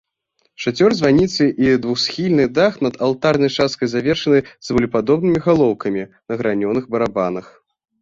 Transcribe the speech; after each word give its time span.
Шацёр 0.63 0.95
званіцы 0.99 1.45
і 1.65 1.75
двухсхільны 1.83 2.47
дах 2.57 2.73
над 2.87 2.97
алтарнай 3.09 3.53
часткай 3.59 3.93
завершаны 3.95 4.39
цыбулепадобнымі 4.65 5.39
галоўкамі 5.49 6.03
на 6.27 6.33
гранёных 6.45 6.93
барабанах. 6.99 7.45